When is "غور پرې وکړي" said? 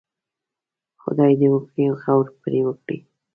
2.01-2.97